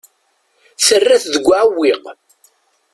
Terra-t 0.85 1.25
deg 1.33 1.45
uɛewwiq. 1.47 2.03